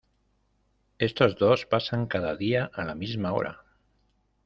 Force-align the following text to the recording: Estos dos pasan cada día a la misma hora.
Estos 0.97 1.35
dos 1.37 1.67
pasan 1.67 2.07
cada 2.07 2.35
día 2.35 2.71
a 2.73 2.83
la 2.85 2.95
misma 2.95 3.33
hora. 3.33 3.63